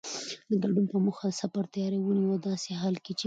[0.49, 3.19] د ګډون په موخه د سفر تیاری ونیوه او داسې حال کې چې